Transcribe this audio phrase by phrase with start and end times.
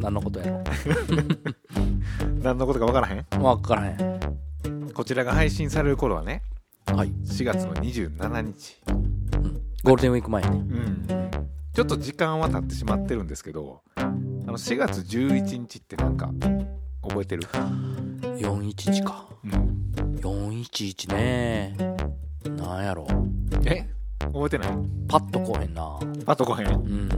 [0.00, 0.64] 何のことやろ
[2.42, 3.42] 何のことかわからへん？
[3.42, 4.90] わからへん。
[4.92, 6.42] こちらが配信される頃はね
[6.86, 7.08] はい。
[7.08, 10.48] 4月の27日うんゴールデンウィーク前ね。
[10.50, 11.06] うん
[11.72, 16.30] ちょっと時間は経ってしまってるんですけどあの4月11日ってなんか
[17.02, 17.42] 覚えてる、
[18.22, 19.26] 411か。
[19.44, 21.76] うん、411ね。
[22.56, 23.06] なんやろ。
[23.66, 23.86] え？
[24.20, 24.70] 覚えてない？
[25.06, 25.98] パッとこうへんな。
[26.24, 27.08] パッとこへん、うん。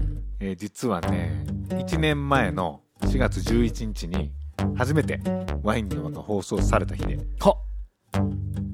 [0.41, 4.33] えー実はね1年前の4月11日に
[4.77, 5.21] 初めて
[5.63, 7.57] ワインの輪が放送された日では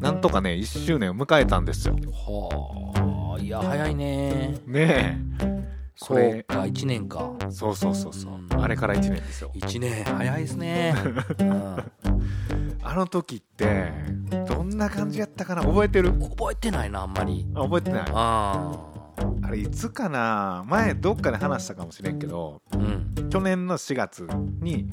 [0.00, 1.94] なんとかね1周年を迎えたんですよ。
[2.12, 3.40] はあ。
[3.40, 4.58] いや、早いね。
[4.66, 5.18] ね
[6.00, 7.32] こそれうか、1年か。
[7.42, 8.34] えそうそうそうそう。
[8.34, 8.62] うん。
[8.62, 9.50] あれから1年ですよ。
[9.54, 10.94] 1年、早いですね。
[11.38, 11.76] うん。
[12.82, 13.92] あの時って
[14.46, 15.62] どんな感じやったかな？
[15.62, 16.12] 覚えてる？
[16.12, 17.46] 覚えてないな、あんまり。
[17.54, 18.02] あ覚えてない。
[18.02, 18.93] ああ
[19.50, 22.76] れいつかな前どっかで話したかもしれんけどあ。
[22.76, 23.30] うん。
[23.30, 24.26] 去年の4月
[24.60, 24.90] に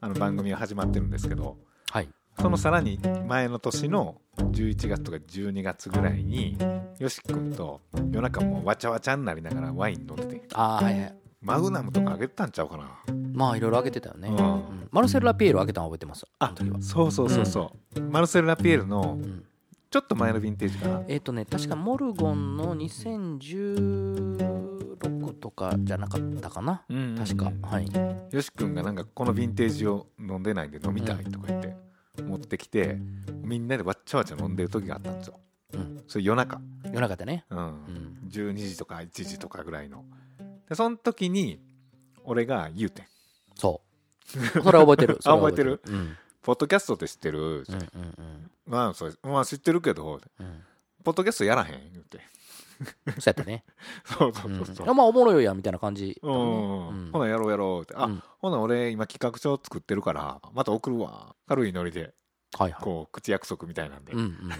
[0.00, 1.56] あの番組が始まってるんですけど
[1.90, 2.08] はい。
[2.40, 6.56] そのさらに前の年の11月とか12月ぐらいに
[6.98, 7.80] よし君と
[8.12, 11.14] 夜中もうわちゃわちゃになりながらワイン飲んでてああ、はいはい。
[11.40, 12.88] マグナムとかあげてたんちゃうかな
[13.32, 14.28] まあ、いろいろ開けてたよね。
[14.28, 16.24] うんうんマルセル・ラピエール開けたの覚えてます？
[16.38, 16.80] ああの時は。
[16.80, 19.44] そうそうそうそう、マルセル・ラピエールのうん
[19.90, 26.84] ちょっと前のヴィンテージかなえっ、とね、確かモルゴンの2016とかじゃなかったかな。
[26.90, 27.50] うん確か。
[27.62, 27.88] はい。
[28.30, 31.74] よし君がなんかこのヴィンテージを飲んでないんで飲みたいとか言って
[32.22, 32.98] 持ってきて
[33.42, 35.40] みんなでわっちゃわちゃ飲んでる時があったんですよ
[35.72, 36.02] うん。
[36.06, 37.46] それ夜中、夜中でね。
[37.48, 38.28] うんうん。
[38.30, 40.04] 12時とか1時とかぐらいの
[40.68, 41.60] でその時に
[42.24, 43.06] 俺が言うてん
[43.54, 43.88] そう。
[44.62, 45.18] それは覚えてる。
[45.24, 45.80] 覚えてる？
[45.86, 46.16] うん。
[46.48, 50.46] ポッドキャストって知ってる、うんうんまあそれまあ知ってるけどうん。
[50.46, 50.62] うん。
[51.04, 52.20] ポッドキャストやらへん言うて
[53.06, 53.64] そうやったね。
[54.06, 54.56] そうそううん。
[54.64, 56.32] そうそう、いやまあ、おもろいやんみたいな感じだう。
[56.32, 62.14] んうんほなやろうやろうってあ、うんほな俺今企画書作ってるからまた送るわ軽いノリで
[62.58, 62.82] はいはい。
[62.82, 64.50] こう口約束みたいなんで、うんうん。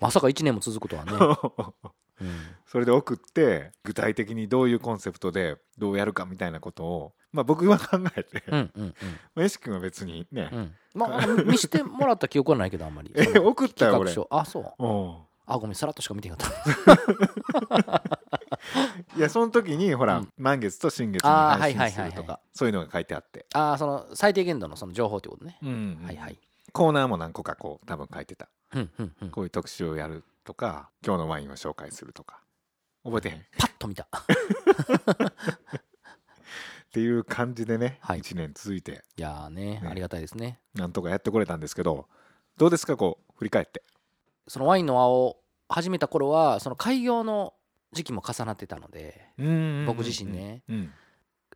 [0.00, 1.10] まさか1年も続くとはね。
[2.20, 2.28] うん。
[2.66, 8.94] それで送って具体的にどういうコンセプトでどうやるかみたいなことを、まあ、僕は考えて、うんうん
[9.34, 10.58] まあよし君は別にね、うん。
[10.58, 10.74] うん。
[10.94, 13.12] まあ、見してもらった記憶はないけど、あんまり。
[13.16, 14.14] え送ったよ俺。
[14.30, 14.84] あ、そう。
[14.84, 14.88] う
[15.22, 16.52] んあ、ごめん、さらっとしか見てなかっ
[17.84, 18.02] た。
[19.16, 25.58] いやその時にほら、うん満月と新月にあー配信するとかそういうのが書いてあって、ああ、その最低限度のその情報ってことね。
[25.62, 26.38] うんはいはい。
[26.72, 29.30] コーナーも何個かこう多分書いてたうんうんうん。
[29.30, 32.40] こういう特集をやるとか今日のワインを紹介するとか。
[33.04, 33.36] 覚えてへん？
[33.36, 34.08] っパッと見た。
[36.92, 38.20] ていう感じでね、はい。
[38.20, 39.04] 1年続いて。
[39.16, 39.88] いやーね、ね。
[39.88, 40.60] ありがたいですね。
[40.74, 42.08] なんとかやってこれたんですけど
[42.56, 43.82] どうですかこう振り返って。
[44.48, 45.36] そのワインの輪を
[45.68, 47.54] 始めた頃は、その開業の
[47.92, 49.32] 時期も重なってたので、
[49.86, 50.92] 僕自身ね、うん。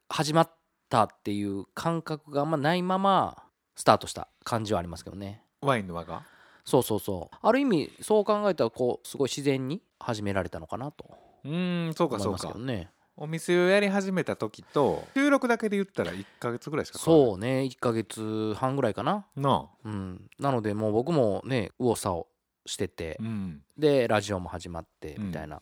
[0.08, 0.52] 始まっ
[0.88, 3.44] たっていう感覚があんまないまま、
[3.76, 5.42] スタートした感じはありますけどね。
[5.60, 6.24] ワインの輪が？
[6.64, 7.36] そうそうそう。
[7.40, 11.04] ある意味、そう考えたら、こう、すごい自然に始められたのかなと。
[11.44, 12.54] うーんそうかそうか。
[12.58, 12.90] ね。
[13.16, 19.26] お店をやり始めた時と収録だけで言ったら1ヶ月ぐらいしかそうね、1ヶ月半ぐらいかな。
[19.36, 19.88] なあ。
[19.88, 20.30] うん。
[20.38, 22.26] なので、もう僕もね、右往左往
[22.64, 23.62] してて、うん。
[23.76, 25.26] でラジオも始まってうん。
[25.26, 25.60] みたいな、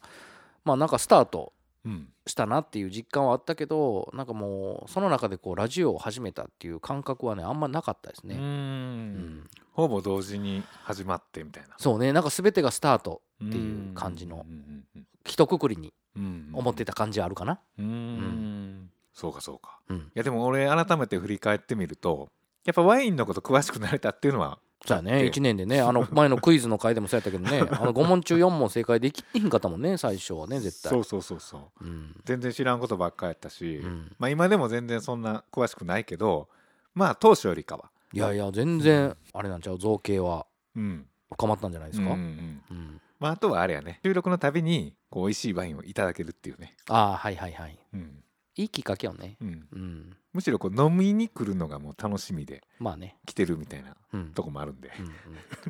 [0.64, 1.52] まあなんかスタート
[1.84, 2.08] うん。
[2.28, 11.76] したなっていう実感はあったけどなんかもうその中でこうラジオを始めたっていう感覚はねあんまなかったですね、うんほぼ同時に始まってみたいな。
[11.78, 12.12] そうね。
[12.12, 17.60] なんか全てがスタートっていう感じのうんうん一括りにうんうん思ってた感じはあるかな？
[17.78, 19.78] うーんそうかそうか。
[19.88, 19.96] うん。
[19.98, 22.28] いやでも俺改めて振り返ってみると
[22.64, 25.10] やっぱワインのこと詳しくなれたっていうのはそうやね。
[25.12, 25.30] だって。
[25.38, 27.60] 1年でねあの 前のクイズの回でもそうやったけどね。
[27.60, 30.90] あの5問中4問正解できひんかったもんね最初はね絶対。
[30.90, 31.84] そうそうそうそう。
[31.84, 32.20] うん。
[32.24, 34.16] 全然知らんことばっかやったし、うん。
[34.18, 36.48] まあ今でも全然そんな詳しくないけど
[36.94, 40.46] まあ当初よりかはいやいや全然あれなんちゃう造形は。
[40.76, 41.06] うん。
[41.30, 42.76] 深まったんじゃないですか、うんううん。
[42.78, 43.00] ん。
[43.20, 44.00] まあ、あとはあれやね。
[44.04, 47.78] 収録のたびにこう美味しいワインをいただけるっていうね、ああはいはいはい。
[47.92, 48.22] うん、
[48.56, 49.36] いいきっかけよね。
[49.40, 50.16] うん、うん。
[50.32, 53.16] むしろこう飲みに来るのがもう楽しみでまあね。
[53.26, 54.28] 来てるみたいなうん。
[54.32, 55.12] とこもあるんで、うんうん。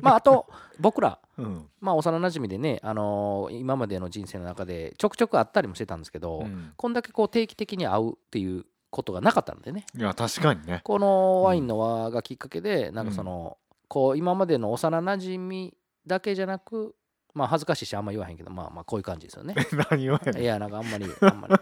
[0.01, 0.47] まああと
[0.79, 1.67] 僕らうん。
[1.81, 6.73] まあ幼馴染でね、あのー今までの人生の中でちょくちょく会ったりもしてたんですけど、うん。
[6.77, 9.85] こんだけこう定期的に会うっていうことがなかったのでね。
[9.95, 10.81] いや確かにね。
[10.83, 13.57] このワインの輪がきっかけで、なんかその
[13.87, 15.71] こう今までの幼馴染
[16.07, 16.95] だけじゃなく
[17.33, 19.55] まあ恥ずかしいしあんま言わへんけどまあまあこういう感じですよね。
[19.89, 21.55] 何をやねんいやなんかあんまり あんまり。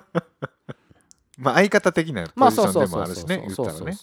[1.37, 3.37] まあ相方的なまポジションであそうそうそうもあるしね。
[3.41, 3.97] 言そうったらね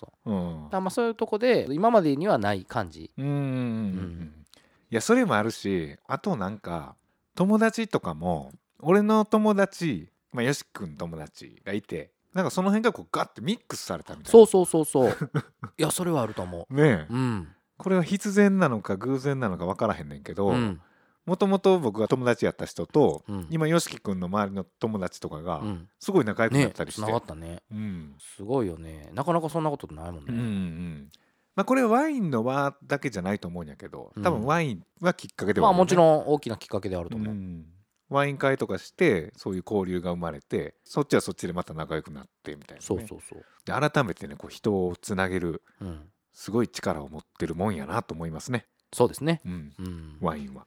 [0.71, 3.11] まあそういうとこで今までにはない感じ。
[3.17, 4.47] うんうんうんうん。
[4.91, 6.95] いやそれもあるしあとなんか
[7.35, 14.31] 友達とかも俺の友達まあよし君友達がいてなんかその辺がこうガッてミックスされたみたいな。
[14.31, 15.31] そうそうそうそう。
[15.79, 17.07] いやそれはあると思ねえ。
[17.09, 17.49] ううん。
[17.79, 20.81] これは必然なのか偶然なのか分からへんねんけどうん。
[21.27, 23.47] もともと僕が友達やった人とうん。
[23.51, 25.89] 今よしき君の周りの友達とかがうん。
[26.01, 27.63] すごい仲良くなっねたりして、つながったね。
[27.71, 28.17] うん。
[28.19, 29.11] すごいよね。
[29.15, 31.11] なかなかそんなことないもんね、うんうん
[31.57, 37.67] まあこれはワインの輪だけじゃないと思うんやけど多分ワインはきっかけではまあもちんろん大きなきっかけであると思う、うん
[38.09, 46.01] ワイン会とかしてそういう交流が生まれてそっちはそっちでまた仲良くなってみたいな、ね、そうそうそう、で改めてねこう人をつなげるうん、
[46.33, 49.41] すごい力を持ってるもんやなと思いますね、そうですね。
[49.45, 50.17] うん、うん。
[50.21, 50.63] ワインは。
[50.63, 50.67] っ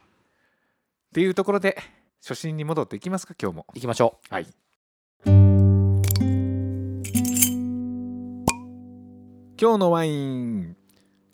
[1.13, 1.77] ていうところで
[2.21, 3.65] 初心に戻っていきますか今日も。
[3.73, 4.47] 行きましょはい。
[9.59, 10.75] 今日のワイン。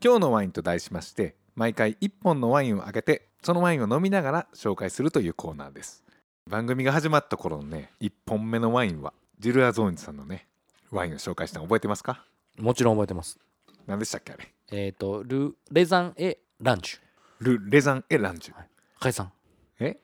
[0.04, 6.02] 今日のワインと題しまして毎回1本のワインを開けてそのワインを飲みながら紹介するというコーナーです。
[6.50, 10.48] 番組が始まった頃のね1本目のワインはジル・アゾーニさんのね
[10.92, 12.26] ワインを紹介したの覚えてますか？
[12.58, 13.38] うもちろん覚えてます。
[13.86, 14.48] 何でしたっけあれ？
[14.72, 17.00] えっ、とル・レザン・エ・ランチュ。
[17.40, 19.06] ル・レザン・エ・ランジュ。
[19.06, 19.32] レザン
[19.80, 19.98] え？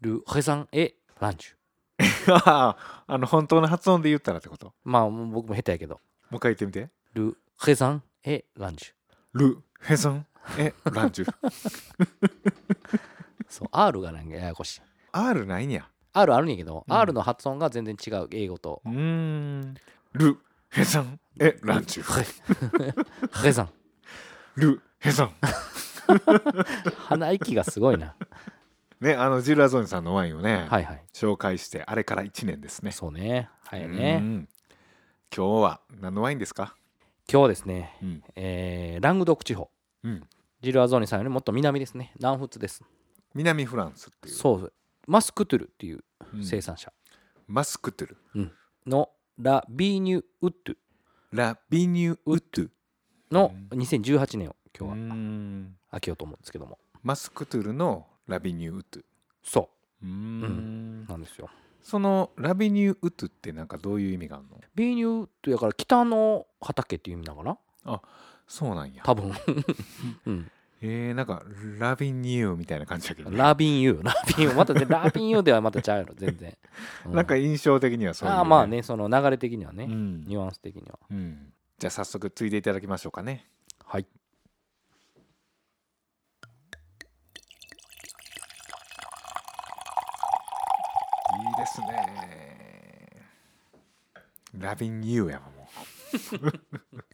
[0.00, 1.54] ル・レザン・エ・ランチュ。
[2.44, 4.72] あ あの本当の発音で言ったらってこと？
[4.82, 5.94] まあ僕も下手やけど。
[5.94, 6.00] も
[6.32, 6.90] う一回言ってみて。
[7.14, 7.36] ル・
[7.66, 9.38] レザン・エ・ランチュ。
[9.38, 10.26] ル・ヘザン・
[10.58, 11.34] エ・ランジュ
[13.48, 14.80] そう R がなんかややこしい。
[15.12, 15.88] R ないんや。
[16.12, 16.94] R あるんやけど、うん。
[16.96, 18.82] R の発音が全然違う英語と。
[18.84, 19.74] うーん。
[20.12, 20.38] ル・
[20.70, 23.70] ヘザン・エ・ランジュレザン。
[24.56, 25.32] ル・ヘザン。
[27.08, 28.14] 鼻息がすごいな。
[29.00, 31.02] ねあのジル・アゾーニさんのワインをね、はいはい。
[31.12, 32.90] 紹介してあれから1年ですね。
[32.92, 33.48] そうね。
[33.66, 33.92] はいうん。
[33.96, 34.46] ね
[35.36, 36.76] 今日は何のワインですか？
[37.30, 38.22] 今日はですね、うん。
[38.36, 39.68] えーラングドック地方
[40.04, 40.22] うん。
[40.62, 42.12] ジル・アゾーニさんよりもっと南ですね。
[42.18, 42.82] 南仏です。
[43.34, 44.34] 南フランスっていう。
[44.34, 44.72] そう。
[45.06, 46.04] Mas Coutelou っていう
[46.34, 46.92] うん生産者。
[47.46, 48.50] Mas Coutelou。
[48.86, 52.68] の La Vigne Haute。La Vigne Haute。
[53.30, 55.76] の2018年を今日はん。
[55.90, 56.78] 開けようと思うんですけども。
[57.02, 59.00] Mas Coutelou の La Vigne Haute。
[59.42, 59.68] そ
[60.02, 60.06] う。
[60.06, 61.04] ーん。
[61.06, 61.50] うなんですよ。
[61.82, 64.60] その La Vigne Haute ってなんかどういう意味があるの？
[64.74, 68.00] Vigne Haute やから北の畑っていう意味なのかな？
[68.46, 69.02] そうなんや。
[69.04, 69.32] 多分。
[70.26, 70.50] うん。
[70.86, 71.42] えー、なんか
[71.78, 76.54] ラビニューみたいな感じだけどね、ラビンユーラビンユーまたねラビンユーではまたちゃうやろ 全然、
[77.06, 80.24] うなんか印象的にはそういう、ああまあねその流れ的にはね、うん。
[80.26, 80.98] ニュアンス的には。
[81.10, 83.46] うん、じゃあ早速ついでいただきましょうかね。
[83.82, 84.02] はい。
[84.02, 84.06] い
[91.36, 92.44] いですね。
[94.58, 97.04] ラビニューやわもあ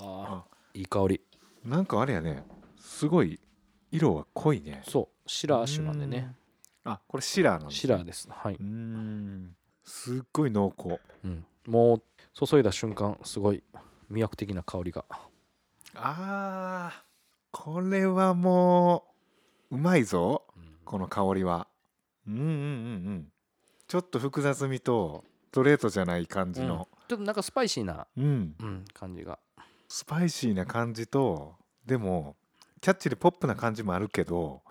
[0.00, 1.20] あいい香り。
[1.64, 2.44] うなんかあれやね。
[2.78, 3.40] すごい
[3.90, 4.82] 色は濃いね。
[4.86, 6.34] そうシラー酒なんでね。
[6.84, 8.54] あこれシラーなんですシラーですはい。
[8.54, 9.54] うーん。
[9.84, 11.00] すっごい濃厚。
[11.24, 12.02] うん、もう
[12.46, 13.62] 注いだ瞬間すごい
[14.10, 15.04] 魅惑的な香りが。
[15.94, 17.08] あー
[17.50, 19.04] これはも
[19.70, 20.44] ううまいぞ。
[20.84, 21.66] この香りは。
[22.26, 23.28] うんうんうんうん。
[23.86, 26.88] ちょっと複雑味とストレートじゃない感じの。
[27.08, 29.38] ちょっとなんかスパイシーな、うん、うん、感じが
[29.88, 32.36] スパイシーな感じとでも
[32.80, 34.62] キャッチでポップな感じもあるけど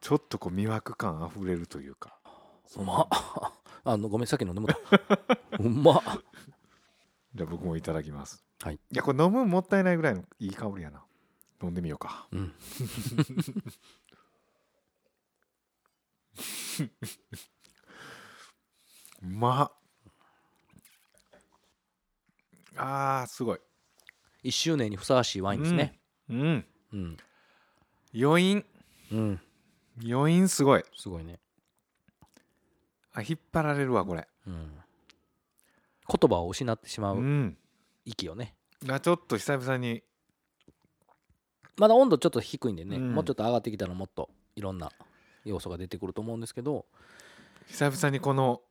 [0.00, 2.18] ちょっとこう魅惑感あふれるというか。
[2.76, 3.08] うまっ。
[3.84, 4.68] あのごめんさっき飲んでも
[5.58, 6.02] うまっ。
[7.34, 8.42] じゃあ僕もいただきます。
[8.62, 8.74] はい。
[8.74, 11.04] いやこれ飲むんもったいないぐらいのいい香りやな。
[11.62, 12.28] 飲んでみようか。
[12.32, 12.54] うん。
[19.22, 19.72] うまっ。
[22.76, 23.60] あーすごい
[24.44, 25.98] 1周年にふさわしいワインですね。
[26.28, 26.64] うん。
[26.92, 27.16] うん、
[28.18, 28.64] 余韻。
[29.12, 29.40] うん、
[30.04, 30.84] 余韻すごい。
[30.96, 31.40] すごいね、
[33.12, 34.26] あ引っ張られるわこれ。
[34.46, 34.70] うん、
[36.08, 37.56] 言葉を失ってしまううん。
[38.04, 38.54] 息をね。
[38.88, 40.02] あちょっと久々に。
[41.76, 43.14] まだ温度ちょっと低いんでね、うん。
[43.14, 44.90] もうちょっと上がってきたらもっといろんな
[45.44, 46.86] 要素が出てくると思うんですけど。
[47.66, 48.62] 久々にこの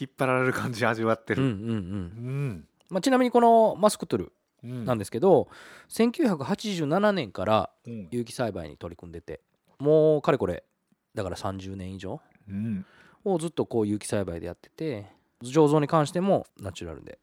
[0.00, 1.42] 引っ張られる感じ味わってる。
[1.42, 1.68] うんうんうん。
[1.68, 2.68] うん。
[2.88, 4.32] まあ、ちなみにこのマスクトゥルうん
[4.84, 5.48] なんですけど、
[5.88, 8.08] 1987年からうん。
[8.10, 9.40] 有機栽培に取り組んでて
[9.78, 10.64] もうかれこれ
[11.14, 12.86] だから30年以上うん。
[13.24, 15.06] をずっとこう有機栽培でやってて
[15.42, 17.18] 醸造に関してもナチュラルで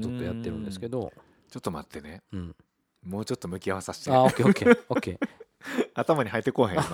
[0.00, 1.00] ずっとやってるんですけど。
[1.00, 1.12] ど、
[1.50, 2.22] ちょっと待ってね。
[2.32, 2.56] うん、
[3.02, 4.10] もうちょっと向き合わさせて。
[4.10, 5.18] あオッケーオッケーオッケ
[5.94, 6.84] 頭に入ってこうへんな。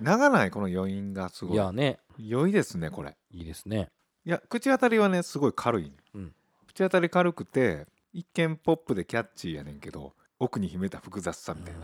[0.00, 1.56] 長ないこの余韻がすーごい。
[1.56, 1.98] いやね。
[2.18, 3.16] 良いですねこれ。
[3.30, 3.90] いいですね。
[4.24, 5.84] いや口当たりはねすごい軽い。
[5.84, 6.34] ね、うん。
[6.66, 7.86] 口当たり軽くて
[8.16, 11.80] 一見ポップでキャッチーやねんけど奥に秘めた複雑さみたいな、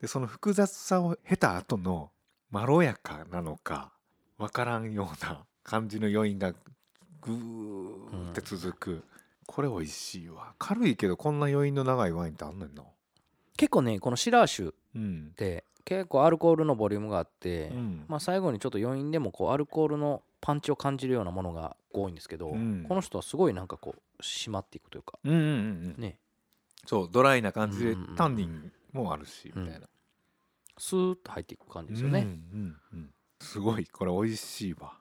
[0.00, 2.10] でその複雑さを経た後の
[2.50, 3.92] まろやかなのか
[4.38, 6.54] わからんような感じの余韻が
[7.20, 9.04] ぐーって続く、
[9.46, 10.54] これ美味しいわ。
[10.58, 12.82] 軽いけどこんな余韻の長いワインってあんねんな。
[13.58, 18.04] 結構ねこのシラー酒っうん、て結構アルコールのボリュームがあって、うん。
[18.08, 22.86] まあ、最後にちょっと余韻でもこうアルコールのパンチを感じるようなものが多いんですけど、うん。
[22.88, 25.18] この人はすごいなんかこう締まっていくというか。
[25.24, 25.44] うんうんうん
[25.96, 26.00] うん。
[26.00, 26.18] ね。
[26.86, 29.86] そうドライな感じでうんうんうんタンニンもあるしうんみたいな、
[30.78, 33.10] スーッと入っていく感じですよね、うんうんうん。
[33.40, 34.94] すごいこれ美味しいわ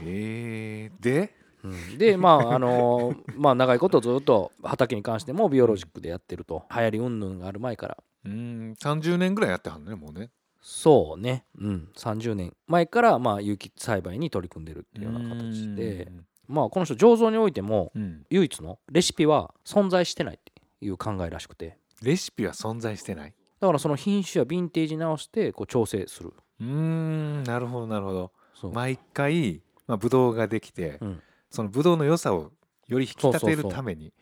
[0.00, 1.98] へえでうん。
[1.98, 8.74] でまああのーまあ長いことずっと畑に関してもビオロジックでやってると流行り云々がある前からうん。
[8.80, 9.84] 30年ぐらいやってはん。
[9.84, 14.66] ねもうねそうね、うん、30年前からまあ有機栽培に取り組ん。
[14.66, 16.12] でるっていうような形で
[16.50, 18.26] まあこの人醸造においてもうん。
[18.30, 21.78] 唯一のレシピは存在してないっていう考えらしくて。
[22.02, 23.34] レシピは存在してない？
[23.60, 26.32] だからその品種やヴィンテージに直してこう調整する。
[26.60, 28.32] うーんなるほどなるほど。
[28.72, 31.22] 毎回、まあ、ブドウができて、うん。
[31.50, 32.52] そのブドウの良さを
[32.88, 34.12] より引き立てるために。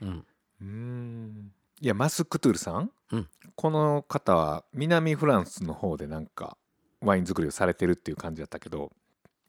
[0.61, 3.28] うん、いやマスクトゥールさん、うん。
[3.54, 6.56] この方は南フランスの方でなんか
[7.00, 8.90] ワイン作りをされてるっていう感じだったけど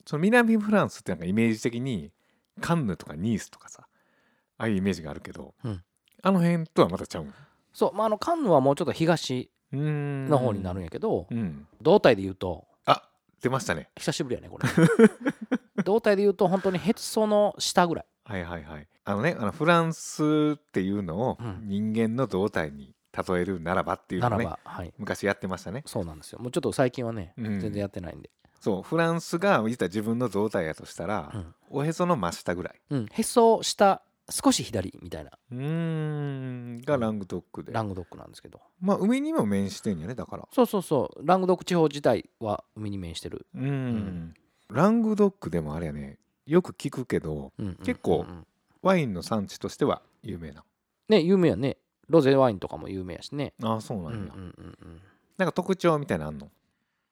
[0.06, 2.12] その南フランスってなんかイメージ的に
[2.60, 3.88] カンヌとかニースとかさ
[4.58, 5.84] ああいうイメージがあるけど、うん。
[6.22, 7.34] あの辺とはまたちゃうん？
[7.72, 11.68] そう、まあ、あのカンヌはもうちょっと東の方になるんやけど、うん。
[11.82, 13.10] 胴体で言うとあ
[13.42, 13.90] 出ましたね。
[13.98, 14.68] 久しぶりやねこれ。
[15.84, 18.06] 胴体で言うと本当にへその下ぐらい。
[18.26, 18.88] はいはいはい。
[19.06, 21.62] あのねあのフランスっていうのをうん。
[21.64, 22.94] 人間の胴体に
[23.28, 24.94] 例えるならばっていうのね、ばはい。
[24.98, 25.84] 昔やってましたね。
[25.86, 26.40] そうなんですよ。
[26.40, 27.60] もうちょっと最近はね、うん。
[27.60, 31.56] 全然やってないんで、そうフランスが実は自分の胴体やとしたら、うん。
[31.70, 32.82] おへその真下ぐらい。
[32.90, 35.32] うん、へそ下少し左みたいな。
[35.52, 36.82] うーん。
[36.82, 37.72] がラングドックで。
[37.72, 38.60] ラングドックなんですけど。
[38.82, 40.48] まあ海にも面してんやねだから。
[40.52, 41.26] そうそうそう。
[41.26, 44.34] ラングドック地方自体は海に面してる、うんん。
[44.70, 46.20] ラングドックでもあれやね。
[46.46, 48.36] よく聞くけどうんうん結構うん。
[48.36, 48.46] うん
[48.82, 50.64] ワインの産地としては有名な。
[51.10, 51.76] ね有名やね。
[52.08, 55.02] ロゼワインとかも有名やしね、ああそうなんや、うんうんうんうん、
[55.38, 56.50] なんか特徴みたいなのあんの？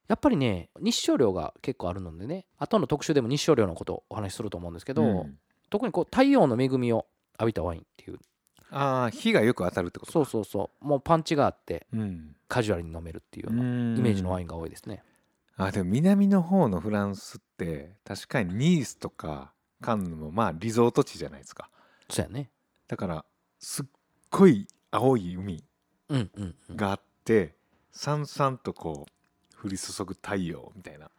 [0.08, 5.38] やっぱりね日照量が結構あるのでね後の特集でも日照量のことをお話しすると思うんですけど、うん。
[5.70, 8.20] 特にこう太陽の恵みを浴びたワインっていう。
[8.70, 10.86] ああ火がよく当たるってことそうそうそう。
[10.86, 12.36] もうパンチがあってうん。
[12.48, 15.04] カジュアルに飲めるっていうようなイイメージのワインが多いですね、
[15.58, 21.70] あでも南の方のフランスって確かにニースとかカンヌもまあリゾート地じゃないですか。
[22.10, 22.50] そうやね。
[22.88, 23.26] だから
[23.60, 23.86] すっ
[24.30, 25.64] ごい青い海
[26.10, 27.56] うんうん、うん、があって
[27.92, 29.12] さんさんとこう
[29.64, 31.10] 降り注ぐ太陽みたいな。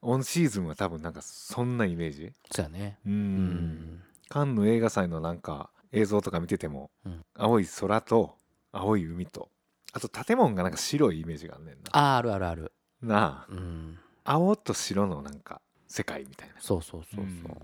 [0.00, 2.32] オンシーズンは多分なんかそんなイメージ？
[2.50, 2.98] そうやね。
[3.04, 3.12] うん。
[3.12, 4.02] うん。
[4.28, 7.24] カンヌ映画祭のなんか映像とか見てても、うん。
[7.34, 8.36] 青い空と
[8.70, 9.48] 青い海と
[9.92, 11.80] あと建物がなんか白いイメージがあんねんな。
[11.92, 12.72] あーあるあるある。
[13.02, 13.52] なあ。
[13.52, 13.98] うん。
[14.24, 16.54] 青と白のなんか世界みたいな。
[16.60, 17.54] そうそうそうそう、んだか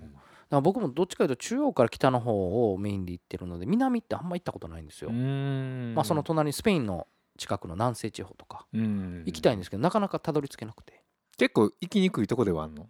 [0.50, 5.92] ら僕もどっちかというと中央から北の方をメインで行ってるので南ってあんま行ったことないんですよ、うん。
[5.94, 7.06] まあその隣スペインの
[7.38, 9.22] 近くの南西地方とかうん。
[9.26, 11.02] 行きたいんですけどなかなかたどり着けなくて。
[11.36, 12.88] 結構行きにくいとこではあんの？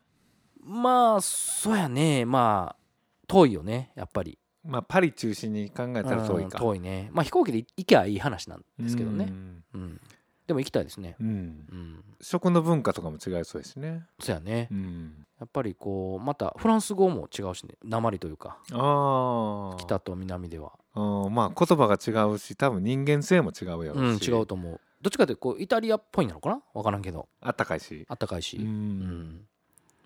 [0.62, 2.24] まあそうやね。
[2.24, 2.82] まあ
[3.26, 4.38] 遠いよねやっぱり。
[4.64, 6.58] まあパリ中心に考えたら遠いか。
[6.58, 7.10] うん遠いね。
[7.12, 9.26] まあ飛行機で行けばいい話なんですけどね。
[9.28, 9.64] うん。
[9.74, 10.00] うん
[10.46, 11.16] でも行きたいですね。
[11.20, 11.26] うん。
[11.28, 12.04] うん。
[12.20, 14.04] 食の文化とかも違いそうですね。
[14.20, 14.68] そうやね。
[14.70, 15.26] うん。
[15.40, 17.76] やっぱりこうまたフランス語も違うしね。
[17.84, 18.58] 鉛というか。
[18.72, 20.72] ああ北と南では。
[20.94, 24.80] うんまあ言葉が違うし多分人間性も違うやろうんし違うと思う。
[25.00, 26.62] どっちかというとこうイタリアっぽいなのかな？
[26.72, 27.28] 分からんけど。
[27.40, 28.04] あったかいし。
[28.08, 29.00] あったかいし、ううん。
[29.00, 29.40] ん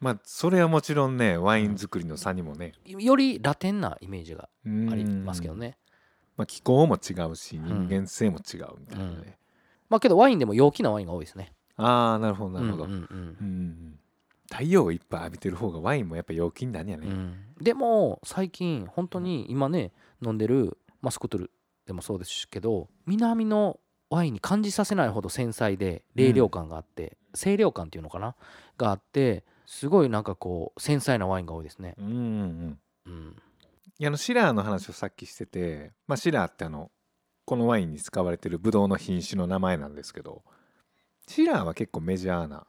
[0.00, 2.72] まあそれはもちろんねワイン作りの差にもね。
[2.84, 5.76] よりラテンなイメージがあありますけどね、
[6.36, 7.64] まあ気候も違うしん。
[7.64, 9.37] 人間性も違うみたいなね
[9.88, 11.52] まあけどワインでも陽気なワインが多いですね。
[11.76, 12.84] ああなるほどなるほど。
[12.84, 13.00] うんうんう
[13.44, 13.98] ん。
[14.50, 17.06] 太陽をいっぱい浴びてる方がワインもやっぱ陽気になんやね。
[17.06, 17.12] うん。
[17.12, 19.90] うんでも最近本当に今ね
[20.24, 21.50] 飲んでるマスクトゥル
[21.86, 23.80] でもそうですけど南の
[24.10, 28.36] ワインに感じさせないほど繊細で冷涼感があって、清涼感っていうのかな？
[28.76, 31.94] があってすごいなんかこう繊細なワインが多いですね。
[31.98, 32.78] うんうんうん。
[33.06, 33.36] うん。
[33.98, 36.92] いやあのシラーの話をさっきしてて、まあ、シラーってあの
[37.48, 40.42] このワインに使われてるブドウの品種の名前なんですけど
[41.26, 42.66] シラーは結構メジャーな。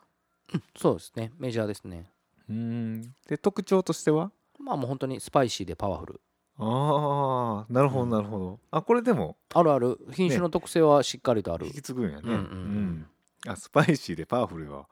[0.77, 1.33] そうですね。
[1.37, 2.09] メジャーですね。
[2.49, 3.01] うん。
[3.27, 4.31] で特徴としては？
[4.57, 6.21] まあもう本当にスパイシーでパワフル。
[6.57, 9.35] ああなるほどなるほど、あこれでも？
[9.53, 9.97] あるある。
[10.13, 12.21] 品種の特性はしっかりとある、引き継ぐんやね。
[12.23, 13.07] うんうんうん。
[13.47, 14.87] あスパイシーでパワフルは。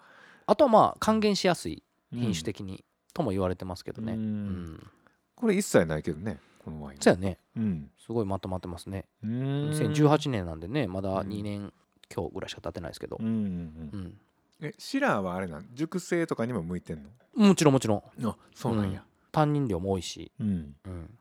[0.47, 4.13] あとはまあ還元しやすい品種的に、とも言われてますけどね。
[4.13, 4.87] ううんん、
[5.35, 7.37] これ一切ないけどねこのワインそうやね。
[7.55, 7.89] うん。
[7.97, 9.05] すごいまとまってますね。
[9.23, 9.71] うーん。
[9.71, 11.27] 2018年なんでねまだうん。
[11.29, 11.71] 2年
[12.13, 13.17] 今日ぐらいしか経ってないですけど。
[13.19, 14.17] うんうん
[14.59, 15.69] えシラーはあれなん？
[15.75, 17.09] 熟成とかにも向いてんの？
[17.47, 18.03] もちろんもちろん。
[18.25, 19.03] あそうなんや。
[19.31, 20.75] 担任量も多いし、うん。
[20.83, 21.17] うん、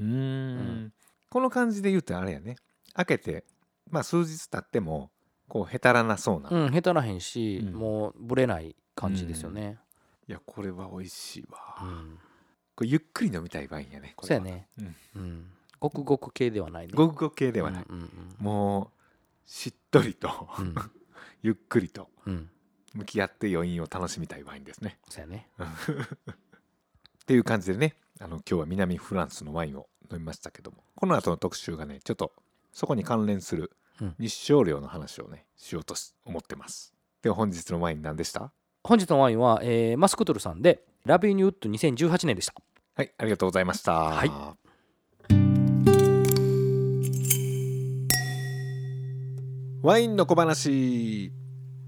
[0.00, 0.04] うー
[0.86, 0.92] ん。
[1.30, 2.56] この感じで言うとあれやね。
[2.92, 3.44] 開けて
[3.90, 5.10] まあ数日経っても
[5.48, 7.74] こうへたらなそうな、いうん、下手らへんし、うん。
[7.74, 9.78] もうぶれない感じですよね。
[10.26, 12.18] やこれは美味しいわ、うん、
[12.74, 14.66] これゆっくり飲みたいワインやねこそうやね。
[15.16, 15.46] うん、
[15.80, 16.92] ごくごく系ではないね。
[16.94, 18.98] ごくごく系ではない、うんうんもう
[19.44, 20.66] しっとりとうん。
[20.66, 20.74] う ん
[21.42, 22.48] ゆっくりとうん、
[22.94, 24.98] 向き合って余韻を楽しみたいワインですね。
[25.08, 25.48] そうやね。
[25.58, 32.32] っていう感じでねあの今日は南フランスのワインを飲みましたけどもこの後の特集がねちょっと
[32.72, 34.14] そこに関連するうん。
[34.18, 36.94] 日照量の話をねしようとし思ってます。
[37.22, 38.52] では本日のワイン何でした？
[38.84, 42.54] 本日のワインは、えーマスクトゥルさんでラビーニュウッド2018年でした。
[42.96, 43.92] はいありがとうございました。
[43.92, 44.30] はい。
[49.82, 51.32] ワインの小話。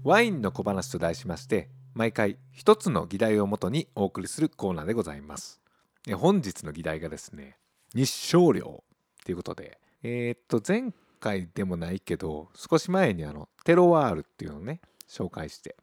[0.03, 5.59] ワインの小話と題しまして毎回一つの議題をもとにお送りするコーナーでございます。
[6.07, 7.57] え本日の議題がですね
[7.93, 8.83] 日照量
[9.25, 15.75] ということでえーっと前回でもないけど少し前にあのテロワールっていうのをね紹介して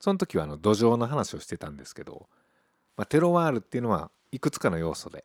[0.00, 2.28] その時はあの土壌の話をしてたんですけど、
[2.96, 5.24] まあ、テロワールっていうのはいくつかの要素で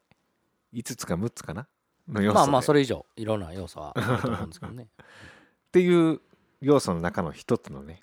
[0.74, 1.68] 5つか6つかな
[2.08, 2.40] の要素で。
[2.40, 4.88] まあまあそれ以上いろんな要素はあると思うんですけどね。
[4.98, 6.22] っていう
[6.62, 8.02] 要素の中の一つのね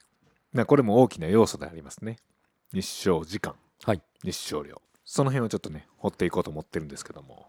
[0.53, 2.18] まあこれも大きな要素でありますね。
[2.73, 4.03] 日照時間、はい。
[4.23, 4.81] 日照量。
[5.05, 7.49] その辺をちょっとね掘っていこうと思ってるんですけども。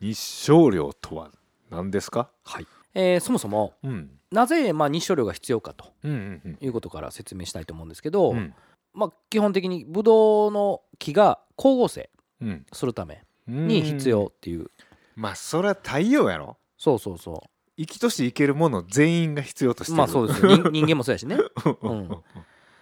[0.00, 1.30] 日照量とは
[1.70, 2.30] 何ですか？
[2.44, 2.66] はい。
[2.94, 4.18] えーそもそもうん。
[4.30, 6.58] なぜまあ日照量が必要かとうんうんうん。
[6.60, 8.54] いうことから説明したいと思うんですけど、うん
[8.94, 12.66] まあ、基本的にブドウの木が光合成うん。
[12.72, 14.70] するために必要っていう、
[15.16, 16.56] まあそれは太陽やろ？
[16.78, 17.44] そうそうそ
[17.78, 19.94] 生きとし生けるもの全員が必要としてる。
[19.94, 20.56] うまあそうですよ。
[20.56, 21.36] 人 人間もそうやしね。
[21.82, 22.08] うん。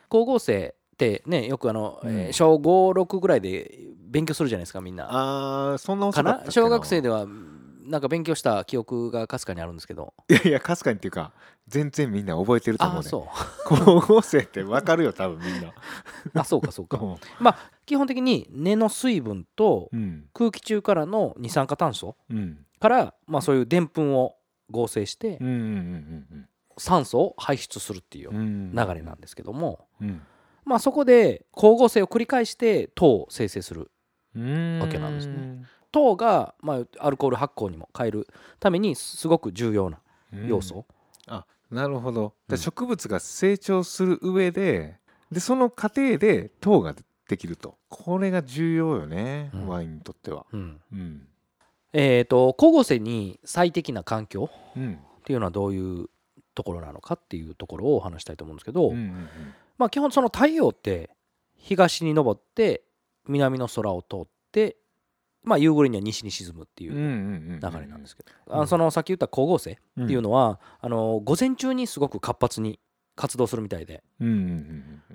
[0.09, 2.11] 光合成ってねよくあの、うん。
[2.18, 5.07] えー小56ぐらいで勉強するじゃないですかみんな。
[5.11, 6.53] あーそんな遅かかったっけな？
[6.53, 7.27] 小学生では
[7.90, 10.14] なんか勉強した記憶がかすかにあるんですけど。
[10.29, 11.33] いやいやかすかにっていうか
[11.66, 13.09] 全然みんな覚えてると思うね。
[13.09, 13.26] そ
[13.68, 15.68] 光合成ってわかるよ多分みんな。
[15.68, 15.72] う
[16.35, 17.00] あそうかそうか。
[17.40, 20.26] まあ基本的に根の水分とうん。
[20.33, 22.64] 空気中からの二酸化炭素うん。
[22.79, 24.37] から、まあ、そういうでんぷんを
[24.70, 25.38] 合成して
[26.79, 30.22] 酸素を排出するっていう流れなんですけども、うん。
[30.64, 33.90] まあ、そこで光合成を繰り返して糖を生成する
[34.37, 34.79] うん。
[34.79, 39.98] わけなんですね糖が、まあ、アルコール発酵にも変えるためにすごく重要な
[40.33, 40.48] うん。
[40.48, 40.87] 要素、
[41.26, 42.35] あなるほど。
[42.48, 42.55] うん。
[42.55, 44.98] で植物が成長する上で
[45.31, 46.94] でその過程で糖が
[47.29, 47.79] できると。
[47.88, 49.68] これが重要よね、うん。
[49.68, 50.46] ワインにとっては。
[50.53, 50.81] うん。
[50.92, 51.26] うん。
[51.92, 54.94] えー、と光合成に最適な環境うん。
[54.94, 56.09] っていうのはどういう
[56.55, 59.29] ところなのかっていうところをお話したいと思うんですけど、うんうん。
[59.79, 61.11] まあ、基本その太陽って
[61.57, 62.83] 東に昇って
[63.29, 64.76] 南の空を通って、
[65.42, 70.05] まあ、夕暮れには西に沈むっていう流れなんですけど、うんあそのさっき言った光合成うん。
[70.05, 72.79] っていうのは、あの午前中にすごく活発に
[73.16, 74.03] 活動するみたいで。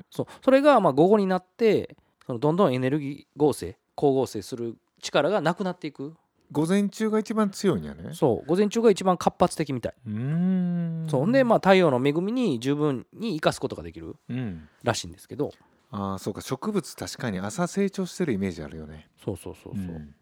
[0.10, 0.26] そう。
[0.44, 6.16] それがまあ午後になってそのどんどんエネルギー合成光合成する力がなくなっていく。
[6.52, 8.14] 午前中が一番強いんやね。
[8.14, 8.48] そう。
[8.48, 9.94] 午前中が一番活発的みたい。
[10.08, 11.08] うーん。
[11.10, 14.68] そんでまあ太陽の恵みに十分に生かすことができるうん。
[14.84, 15.52] らしいんですけど
[15.92, 19.10] ああそうか植物確かに朝成長してるイメージあるよね。
[19.24, 20.16] そうそうそうそう、ん。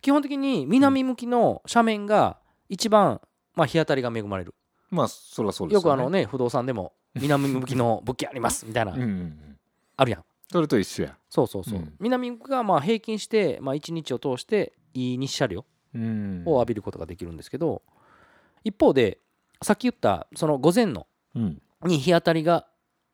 [0.00, 3.20] 基本的に南向きの斜面が一番、
[3.54, 4.54] まあ、日当たりが恵まれる。
[4.90, 9.56] まあそらそうですよくあのね不動産でも南向きの 物件ありますみたいな、うん
[9.96, 10.24] あるやん。
[10.50, 11.18] それと一緒や。
[11.28, 11.94] そうそうそう、うん。
[11.98, 16.42] 南向きがまあ平均して、まあ、1日を通していい日射量うん。
[16.46, 17.82] を浴びることができるんですけど、
[18.62, 19.18] 一方で
[19.60, 21.62] さっき言ったその午前のうん。
[21.84, 22.67] に日当たりが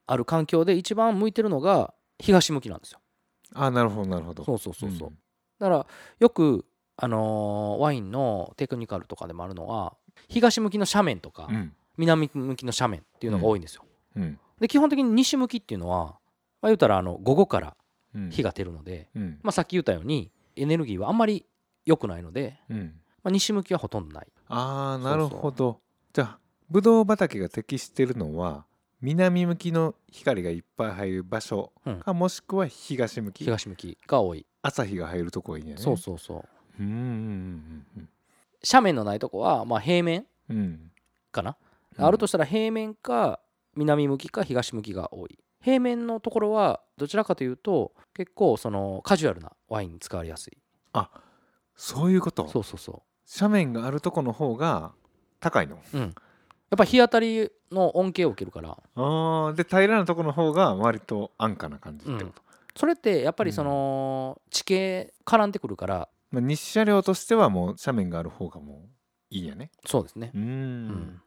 [0.07, 3.01] ある環境で一番向いてるのが東向きなんですよ。
[3.55, 4.45] あなるほどなるほど。
[4.45, 5.19] そうそうそうそう、ん。
[5.59, 5.87] だから
[6.19, 6.65] よく、
[6.97, 9.95] あのーワインのテクニカルとかでもあるのは
[10.29, 11.73] 東向きの斜面とか、うん。
[11.97, 13.85] 南向きの斜面っていうのが多いんですよ、
[14.17, 14.39] うん。
[14.61, 16.13] で基本的に西向きっていうのは、ま
[16.63, 17.77] あ、言うたらあの午後から
[18.15, 18.31] うん。
[18.31, 19.39] 火が出るので、うん。
[19.43, 21.47] まあ、さっき言ったようにエネルギーはあんまり
[21.85, 22.95] 良くないので、うん。
[23.25, 24.29] まあ、西向きはほとんどない。
[24.49, 25.81] ああなるほど。
[26.13, 26.39] じゃあ
[26.71, 28.67] ブドウ畑が適してるのは
[29.05, 32.01] 南向きの光がいっぱい入る場所うん。
[32.01, 33.45] か、もしくは東向き。
[33.45, 35.83] 東向きが多い、朝日が入るとこがいいんやね。
[35.83, 36.83] そうそうそう。
[36.83, 38.09] うんうんうん
[38.67, 40.57] 斜面のないとこはまあ平面うん。
[40.57, 40.91] うん
[41.31, 41.59] かな、
[41.99, 42.05] うん。
[42.07, 43.41] あるとしたら平面か
[43.77, 45.39] 南向きか東向きが多い。
[45.61, 50.57] 平面のところはどちらかというと結構そのカジュアルなワインに使われやすい。
[51.77, 52.49] そういうこと？
[52.49, 53.03] そうそうそ
[53.39, 54.93] 斜面があるとこの方が
[55.41, 55.77] 高いの？
[55.77, 56.03] ううん。
[56.03, 56.11] や
[56.75, 58.71] っぱ日当たりの恩恵を受けるから。
[58.97, 62.43] あーで平らなとこの方が割と安価な感じってこと、
[62.75, 66.09] それってやっぱりその地形絡んでくるから。
[66.31, 68.89] まあ、日射量としてはもう斜面がある方がもう
[69.31, 69.71] いいんやね。
[69.87, 70.33] そうですね。
[70.35, 71.21] うん。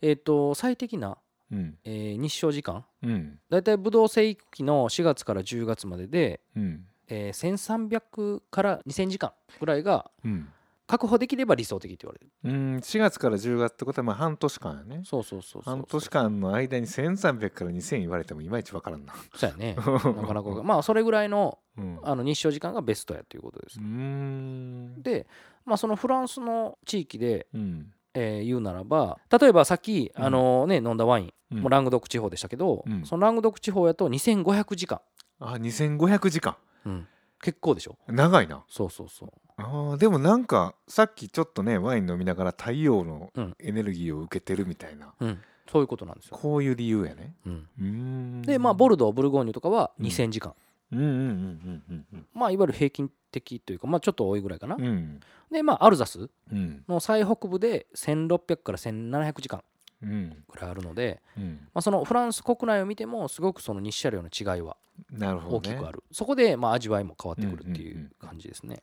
[0.00, 1.18] えっ、と最適な、
[1.50, 1.78] うん。
[1.84, 2.84] えー日照時間。
[3.02, 3.38] うん。
[3.50, 6.86] だいたいブドウ生育期の4月から10月までで、うん。
[7.08, 10.48] えー1300から2000時間ぐらいがうん
[10.92, 12.30] 確保できれば理想的って言われる。
[12.44, 15.00] うん4月から10月ってことはまあ半年間やね。
[15.06, 15.74] そうそうそうそう。
[15.74, 19.14] 半年間の間に1300から2000言われてもいまいちわからんな。
[19.34, 19.74] そうやね。
[19.80, 20.62] なかなか。
[20.62, 21.98] まあそれぐらいのうん。
[22.02, 23.80] あの日照時間がベストやということです。
[23.80, 25.02] うーん。
[25.02, 25.26] で、
[25.64, 27.90] まあ、そのフランスの地域で、うん。
[28.12, 30.22] えー言うならば例えばさっき、うん。
[30.22, 31.58] あのね、飲んだワイン、うん。
[31.60, 33.06] もうラングドック地方でしたけど、うん。
[33.06, 35.00] そのラングドック地方やと2500時間、
[35.38, 36.56] あ2500時間。
[36.84, 37.08] うん。
[37.40, 37.96] 結構でしょ。
[38.06, 38.62] 長いな。
[38.68, 43.56] そうそうそうあーでもなんかさっきちょっとねワイン飲みながら太陽のうん。
[43.58, 47.34] エネルギーを受けてるみたいな、うん、そういうことなんですよ、こういう理由やね。
[47.46, 50.06] うん、でまあボルドーブルゴーニュとかはうん。
[50.06, 50.54] 2000時間、
[50.92, 54.84] うんうんうんうんうんまあいわゆる平均的というかまあちょっと多いぐらいかな、うん。
[54.84, 56.84] うんでまあアルザスうん。
[56.88, 59.62] の最北部で1600から1700時間
[60.02, 60.44] うん。
[60.50, 61.68] ぐらいあるので、うん。
[61.74, 64.76] まあ、そのフランス国内を見てもすごくその日射量の違いは
[65.12, 68.80] 大きくある、そこでまあ味わいも変わってくるっていうんうんうんう感じですね、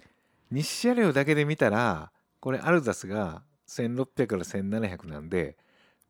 [0.52, 5.58] 日射量だけで見たらこれアルザスが1600から1700なんで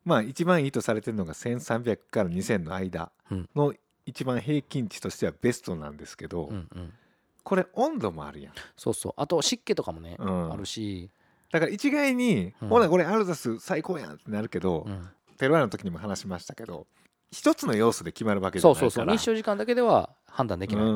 [0.04, 3.48] まあ一番いいとされてるのが1300から2000の間うん。
[3.54, 3.74] の
[4.06, 6.92] 一番平均値としてはベストなんですけど、うんうん、
[7.44, 9.12] これ温度もあるやん、そうそう。
[9.16, 10.52] あと湿気とかもね、うん。
[10.52, 11.10] あるし、
[11.52, 12.68] だから一概に、うん。
[12.68, 15.08] ほらこれアルザス最高やんってなるけど、うん。
[15.38, 16.86] テロワの時にも話しましたけど
[17.30, 18.90] 一つの要素で決まるわけじゃそうないから。
[18.90, 20.88] そうそう日照時間だけでは判断できない、う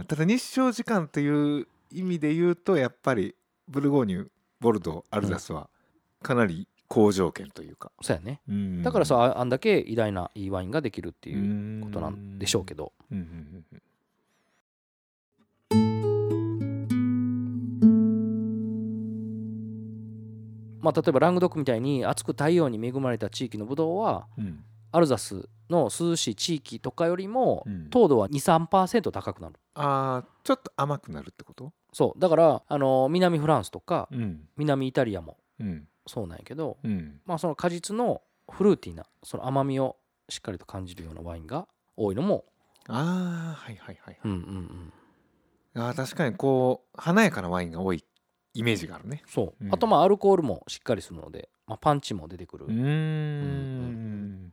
[0.00, 0.04] ん。
[0.06, 3.34] ただ日照時間という意味で言うとやっぱり
[3.68, 4.28] ブルゴーニュ
[4.60, 5.68] ボルドーアルザスは
[6.22, 8.40] かなり好条件というか、そうやね。
[8.48, 8.82] うん。
[8.82, 11.40] だからさああんだけ偉大ないいワインができるってういう
[11.78, 13.18] んことなんでしょうけど、うん。
[13.18, 13.82] うんうんうん
[20.82, 27.90] まあ、例えばラングドックみたいに暑く太陽に恵まれた地域のブドウはうんアルザスの涼しい地域とかよりもうん。
[27.90, 29.54] 糖度は23%高くなる。
[29.74, 31.72] あーちょっと甘くなるってこと？
[31.92, 32.20] そう。
[32.20, 34.48] だからあの南フランスとかうん。
[34.56, 35.86] 南イタリアもうん。
[36.06, 37.20] そうなんやけど、うん。
[37.24, 39.96] まあ、その果実のフルーティーなその甘みを
[40.28, 42.44] しっかりと感じるようなワインが多いのも、
[42.88, 44.92] ああはいはいはい、うんうん
[45.76, 48.04] うん、あー確かにこう華やかなワインが多い
[48.54, 49.22] イメージがあるね。
[49.28, 49.72] そう、うん。
[49.74, 54.52] あとまあアルコールもしっかりするので、まあ、パンチも出てくる、うーんうん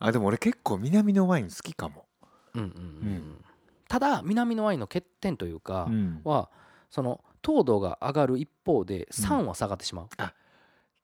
[0.00, 2.06] あでも俺結構南のワイン好きかも、
[2.54, 2.80] うんうんうんう
[3.12, 3.44] ん。
[3.86, 6.20] ただ南のワインの欠点というかうん。
[6.24, 6.50] は、
[6.90, 10.08] その糖度が上がる一方で酸は下がってしまう、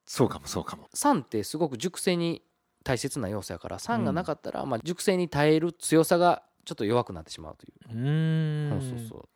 [0.06, 0.88] そうかもそうかも。
[0.94, 2.42] 酸ってすごく熟成に
[2.84, 7.98] 大切な要素やから酸がなかったら、まあ、熟成に耐える強さがちょっと弱くなってしまうという。
[7.98, 8.80] うーん。
[8.80, 9.28] そうそうそう。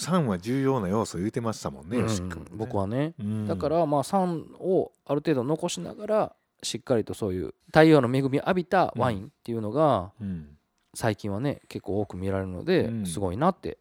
[0.00, 2.02] 酸は重要な要素言うてましたもんね、うん。
[2.04, 2.50] よし君もね。
[2.52, 3.14] 僕はね。
[3.18, 3.46] うん。
[3.46, 10.54] だからまあ酸をある程度残しながらしっかりとそういう太陽の恵みを浴びたワインっていうのがうん。
[10.94, 13.06] 最近はね結構多く見られるのでうん。
[13.06, 13.78] すごいなって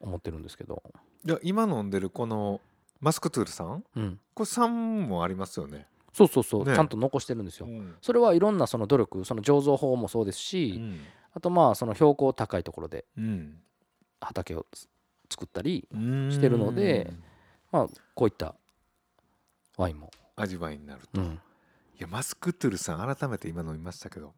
[0.00, 0.82] 思ってるんですけど、
[1.26, 2.60] いや今飲んでるこの
[3.00, 6.74] マスクトゥールさんうん、これ酸もありますよね、そうそうそう、ね。
[6.74, 7.66] ちゃんと残してるんですよ。
[7.66, 7.94] うん。
[8.00, 11.00] それはいろんなその努力その醸造法もそうですうし、ん。
[11.32, 13.60] あとまあその標高高いところでうん。
[14.20, 14.88] 畑をつ
[15.30, 16.30] 作ったりうん。
[16.32, 17.12] してるので
[17.70, 18.54] まあこういった
[19.76, 21.40] ワインも、味わいになると、いうん、
[22.02, 24.34] やマスクトゥールさん改めて今飲みましたけど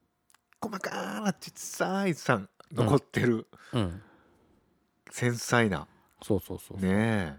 [0.60, 4.02] 細かな小さい酸残ってる、うん、
[5.10, 5.86] 繊細な。
[6.22, 7.36] そうそうそう、ね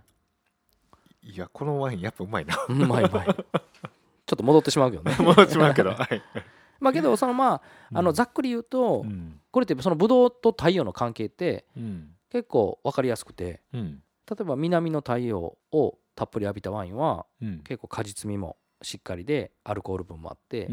[1.23, 1.31] え。
[1.33, 2.55] いやこのワインやっぱうまいな。
[2.67, 3.27] うまいうまい。
[4.25, 5.15] ちょっと戻ってしまうけどね。
[5.19, 6.21] もうしまうけどはい。
[6.79, 7.61] まあけどそのまあ
[7.93, 9.39] あのざっくり言うと、うん。
[9.51, 12.15] これってそのブドウと太陽の関係ってうん。
[12.29, 14.03] 結構分かりやすくてうん。
[14.29, 17.59] 例えば南の太陽をたっぷり浴びたワインはうん。
[17.59, 20.67] 結構果実味もしっかりでアルコール分もあって、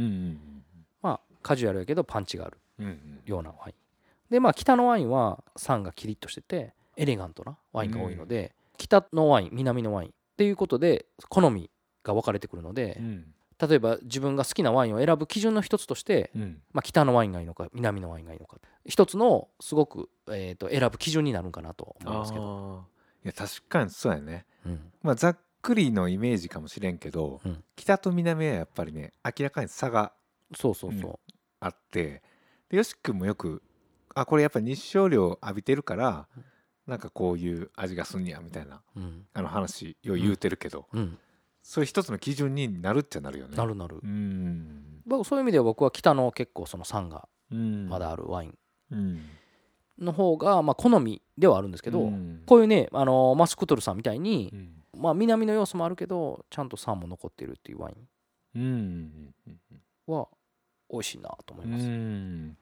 [1.02, 2.58] まあカジュアルやけどパンチがある
[3.24, 3.74] ようなワイン。
[4.30, 11.70] でまあ北のワインは酸がキリッとしててエレガントなワインが多いので、北のワイン南のワインっていうことで好み
[12.02, 13.34] が分かれてくるのでうん。
[13.60, 16.62] 例えば自分が好きなワインを選ぶ基準の一つとして、うん。
[16.72, 18.56] まあ、北のワインがいいのか南のワインがいいのか。
[18.86, 22.84] 一つのすごく、えー、と選ぶ基準になるんかなと思いますけど、
[23.24, 24.46] いや確かにそうやね。
[24.64, 24.92] うん。
[25.02, 27.64] まあざっくりのイメージかもしれんけど、うん。
[27.76, 30.12] 北と南はやっぱりね明らかに差が
[30.54, 31.18] そうそうそ
[31.60, 32.22] あって
[32.68, 33.62] でよし君もよく
[34.14, 36.26] あこれやっぱ日照量浴びてるから
[36.86, 39.26] なんかこういう味がすんねやみたいなう、うん。
[39.34, 41.18] あの話よう言うてるけど、うん、
[41.62, 43.56] それ一つの基準になるっちゃなるよね。
[43.56, 45.02] なるなる、うん。
[45.06, 47.88] 僕そういう意味では僕は北の結構その酸がうん。
[47.88, 48.58] まだあるワイン。
[48.90, 49.20] うん。
[49.98, 52.42] の方がまあ好みではあるんですけど、うん。
[52.46, 57.94] こういうね、あのマスクトルさんみたいにう、んまあ、南の要素もあるけどちゃんと酸も残ってるっていうワイ
[58.56, 59.34] うんン
[60.06, 60.28] は
[60.90, 62.56] 美味しいなと思いうます、ん。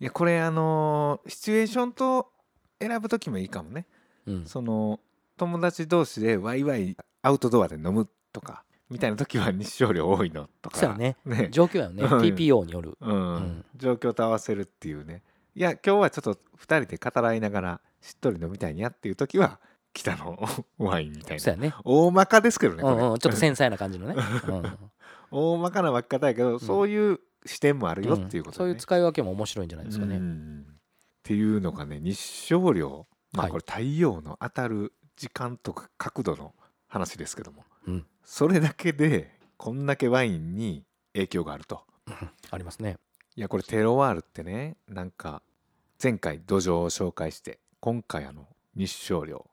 [0.00, 2.28] いやこれあのーシチュエーションと
[2.80, 3.86] 選ぶ時もいいかもね。
[4.26, 4.46] うん。
[4.46, 4.98] その
[5.36, 10.78] 友達同士でワイワイアウトドアで飲むとかみたいな時は日照量多いのとか。
[10.78, 11.16] そうやね。
[11.26, 11.48] ね。
[11.50, 12.02] 状況やね。
[12.02, 12.08] うん。
[12.20, 12.96] TPO による。
[13.00, 13.34] うん。
[13.34, 13.64] うん。
[13.76, 15.22] 状況と合わせるっていうね。
[15.54, 19.60] いや今日はちょっと2人で語らいながらしっとり飲みたいにゃっていう時は
[19.92, 20.38] 北の
[20.78, 21.40] ワインみたいな。
[21.42, 21.74] そうやね。
[21.84, 23.12] 大まかですけどねこれ、うん。
[23.12, 24.14] うん、ちょっと繊細な感じのね、
[24.48, 24.78] うん
[25.32, 30.66] 大まかな分け方やけど、そういう視点もあるよっていうことね、そういう使い分けも面白いんじゃないですかね、うん。
[30.68, 30.74] っ
[31.22, 33.52] ていうのがね日照量、まあ、はい。
[33.52, 36.54] これ太陽の当たる時間とか角度の
[36.88, 38.06] 話ですけども、うん。
[38.24, 41.84] それだけでこんだけワインに影響があると。
[42.50, 42.98] ありますね。
[43.36, 45.42] いやこれテロワールってねなんか
[46.02, 49.49] 前回土壌を紹介して今回あの日照量、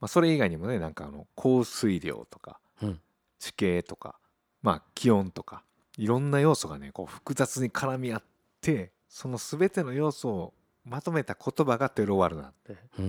[0.00, 3.00] まあ、それ以外にもねなんかあの降水量とか、うん。
[3.38, 4.16] 地形とか
[4.62, 5.62] まあ気温とか
[5.96, 8.22] いろんな要素がねこう複雑に絡み合っ
[8.60, 13.06] てその全ての要素をまとめた言葉がテロワールなんで、うん。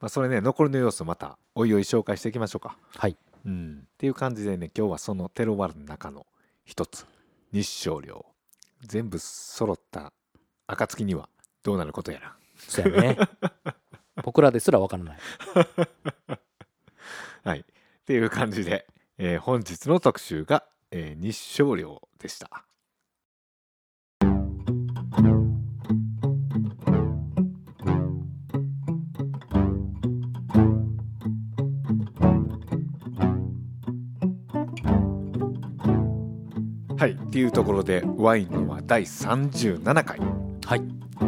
[0.00, 2.76] まあ、それね残りの要素またおいおい紹介していきましょうか。
[2.96, 3.16] はい。
[3.44, 6.26] うん、っていう感じでね今日はそのテロワールの中の
[6.64, 7.06] 一つ。
[7.52, 8.24] 日照量。
[8.82, 10.12] 全部揃った
[10.66, 11.28] 暁には
[11.62, 12.36] どうなることやら。
[12.56, 13.18] そうやね
[14.22, 15.18] 僕らですら分からない。
[17.44, 17.60] はい。
[17.60, 17.64] っ
[18.04, 18.86] ていう感じで、
[19.18, 22.64] えー本日の特集が、えー日照量でした。
[36.98, 37.12] はい。
[37.12, 40.18] っていうところでワインのは第37回。
[40.64, 40.82] はい。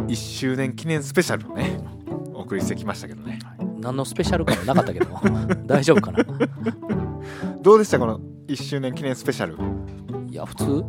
[0.07, 1.94] 1周年記念スペシャルをねお
[2.45, 3.39] 送りしてきましたけどね。
[3.81, 5.07] 何のスペシャル感もなかったけど。
[5.67, 6.25] 大丈夫かな？
[7.63, 7.99] どうでした？
[7.99, 9.57] この1周年記念スペシャル。
[10.31, 10.85] いや普通？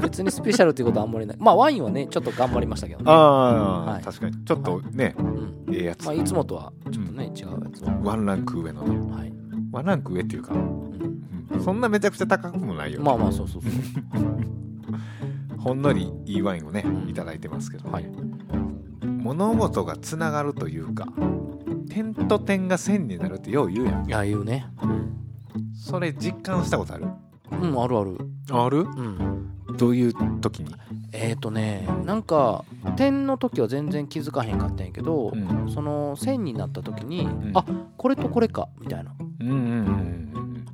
[0.02, 1.36] 別にスペシャルっていうことはあんまりない。
[1.38, 3.04] まあワインはねちょっと頑張りましたけどね。
[3.10, 4.02] ああ、はい。
[4.02, 4.44] 確かに。
[4.44, 5.54] ちょっとね、うん。
[5.72, 8.82] ええやつ、まあ、いつもとはちょっとね、違うやつをワンランク上の。
[8.82, 9.32] ねはい、
[9.72, 10.60] ワンランク上っていうか、うん。
[11.52, 11.60] うん。
[11.62, 13.72] そんなめちゃくちゃ高くもないよ、まあまあそうそうそう。
[15.58, 17.10] ほんのりいいワインをねうん。
[17.10, 17.90] いただいてますけど、ね。
[17.92, 18.06] はい
[19.24, 21.08] 物事がつながるというか
[21.88, 24.06] 点と点が線になるってよう言うやん。
[24.06, 24.66] いや言うね。
[25.74, 27.06] それ実感したことある？
[27.50, 28.18] うんあるある。
[28.50, 28.80] ある？
[28.80, 29.76] うん。
[29.78, 30.74] どういう時に、
[31.12, 37.52] えっ、ー、とねなんか点の時は全然気づかへんかったんやけど、うん、その線になった時に、ん。
[37.54, 37.64] あ
[37.96, 39.14] これとこれかみたいな。
[39.40, 39.70] うんうんうんう
[40.10, 40.24] ん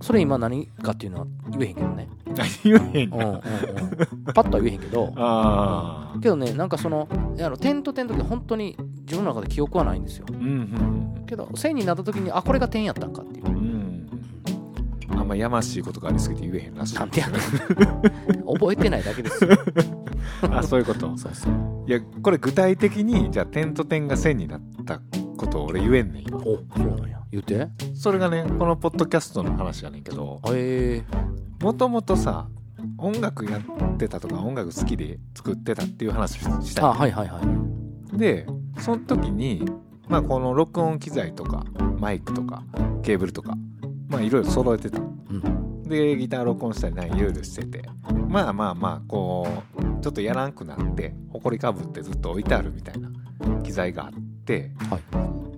[0.02, 2.08] それ今何かっていうのは言えへんけどね。
[2.10, 2.19] あ
[2.64, 3.40] 言えへんうんうんうん。
[4.34, 5.12] パッとは言えへんけど。
[5.16, 7.08] ああけどねなんかその
[7.40, 10.26] あの点と点の時本当に自分の中で記憶はないんですよ。
[10.30, 10.40] うんう
[11.22, 13.46] んけど線になった時にあこれが点やったんかっていう。
[13.46, 13.54] うん。
[13.54, 13.90] うん
[15.12, 17.40] あんまやましいことがありすぎて言えへんらしいなんてやねん。
[18.58, 19.50] 覚えてないだけですよ。
[20.50, 21.16] あそういうこと？
[21.16, 21.52] そうそう。
[21.86, 25.00] いやこれ具体的にじゃあ点と点が線になった
[25.36, 27.68] ことを俺言えんねん今おそうなんや言うて。
[27.94, 31.04] それがねこのポッドキャストの話やねんけどえ。
[31.60, 32.48] もともとさ
[32.98, 37.40] 音楽やってたとか音楽好きで作ってたっていう話をしー、たあはいはいは
[38.14, 38.18] い。
[38.18, 38.46] で
[38.78, 39.64] その時に
[40.08, 41.64] まあこの録音機材とか
[41.98, 42.62] マイクとか
[43.02, 43.54] ケーブルとか
[44.08, 44.98] まあいろいろ揃えてた。
[44.98, 45.82] うん。
[45.84, 47.82] でギター録音したりなんかいろいろしてて。
[48.28, 53.10] まあまあまあこうちょっとやらんくなって埃かぶってずっと置いてあるみたいな
[53.62, 54.18] 機材があって
[54.90, 54.98] は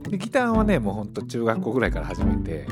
[0.07, 0.11] い。
[0.11, 2.67] でギターはねもうほんと中学校ぐらいから始めて、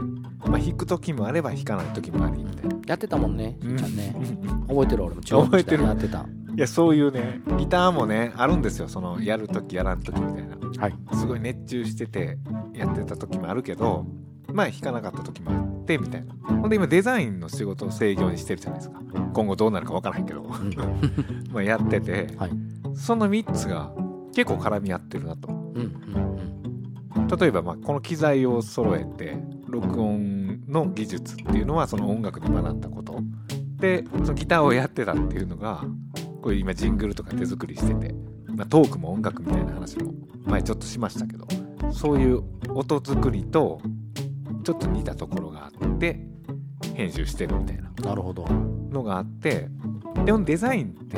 [0.47, 2.77] まあ、弾く時もあれば弾かない時もありみたいな。
[2.87, 3.77] やってたもんねうん。
[3.77, 4.15] ちゃんね。
[4.17, 4.67] うん。
[4.67, 5.85] 覚えてる俺も中学覚えてる。
[5.85, 6.27] やってた。
[6.57, 10.57] いやそういうねギターもねあるんですよそのやる時やらん時みたいな。
[10.83, 10.95] はい。
[11.15, 12.39] すごい熱中してて
[12.75, 14.05] やってた時もあるけど
[14.53, 16.35] まあ弾かなかった時もあってみたいな。
[16.45, 19.01] ほんで今デザインの仕事を制御にしてるじゃないですか。
[19.33, 20.43] 今後どうなるか分からへんけど。
[20.43, 20.51] うん。
[21.53, 22.51] まあやっててはい。
[22.95, 23.93] その3つが
[24.35, 25.60] 結構絡み合ってるなと
[27.39, 33.21] 例えばまあこの機材を揃えて録音の技術っていうのはその音楽で学んだこと。
[33.79, 35.85] でそのギターをやってたっていうのが
[36.43, 38.15] これ今ジングルとか手作りしてて、
[38.49, 40.13] まあ、トークも音楽みたいな話も
[40.45, 41.47] 前ちょっとしましたけど
[41.91, 42.43] そういう
[42.75, 43.81] 音作りと
[44.63, 46.21] ちょっと似たところがあって
[46.95, 47.91] 編集してるみたいな。
[48.05, 48.47] なるほど。
[48.91, 49.69] のがあって
[50.25, 51.17] でもデザインって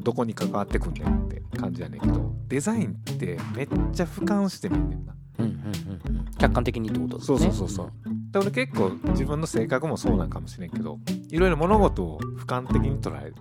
[0.00, 5.14] どこに関わってくんねんって感じやねんけどデザインってめっちゃ俯瞰してみんねんな。
[5.38, 6.24] うんうんうんうん。
[6.38, 7.38] 客観的にってことですね。
[7.38, 7.92] そうそうそうそう。
[8.30, 10.98] で俺結構自分の性格もそうなんかもしれんけど
[11.30, 13.34] いろいろ物事を俯瞰的に捉える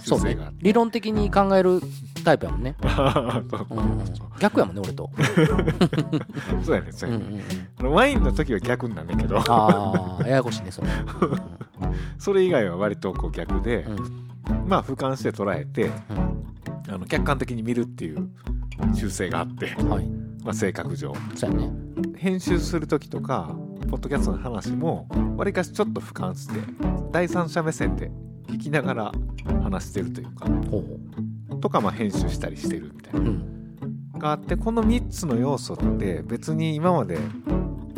[0.00, 0.58] そうね習性があって。
[0.62, 1.80] 理論的に考える
[2.24, 2.76] タイプやもんね、
[4.40, 5.10] 逆やもんね俺と、
[6.62, 7.40] そうやねそうやね、ん。
[7.86, 9.38] うん、ワインの時は逆になんだけど。
[9.38, 10.88] ああややこしいねそれ、
[12.18, 14.29] それ以外は割とこう逆で、うんうん
[14.66, 16.40] まあ俯瞰して捉えてうん。
[16.88, 18.28] あの客観的に見るっていう
[18.94, 20.06] 習性があって、はい。
[20.44, 21.12] まあ、性格上。
[21.12, 21.70] ね。
[22.16, 23.54] 編集する時とか
[23.90, 26.60] ポッドキャストの話もわりかしちょっと俯瞰して
[27.12, 28.10] 第三者目線で
[28.48, 29.12] 聞きながら
[29.62, 30.46] 話してるというか
[31.60, 33.30] とかまあ編集したりしてるみたいうな。
[33.30, 34.18] うん。
[34.18, 37.18] があってこの3つの要素って別に今まで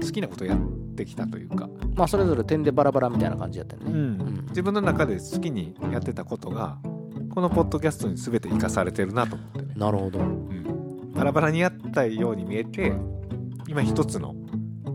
[0.01, 0.59] 好きなことやっ
[0.97, 4.45] てきたというか、まあそれぞれ点でバラバラみたいな感じやったよね、うん。
[4.49, 6.79] 自分の中で好きにやってたことが
[7.35, 9.59] このポッドキャストに全て生かされてるなと思って。
[9.63, 10.19] ね、なるほど。
[10.19, 12.93] うん、バラバラにやったように見えて
[13.69, 14.35] 今一つの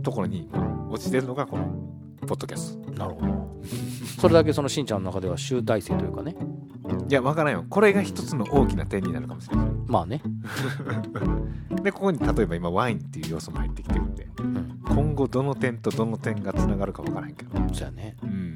[0.04, 0.50] ところに
[0.90, 1.66] 落ちてるのがこの
[2.28, 2.92] ポッドキャスト。
[2.92, 3.62] なるほど。
[4.20, 6.36] それだけそのしんちゃんの中では集大成というかね。
[7.10, 7.66] いやわからんよ。
[7.70, 9.68] これが一つの大きな点になるかもしれない。
[9.88, 10.22] まあね、
[11.82, 14.02] でここに例えば今ワインっていう要素も入ってきてる
[14.90, 17.52] 今後どの点とどの点がつながるかわからへんけど。
[17.74, 18.16] そうやね。
[18.24, 18.56] うん。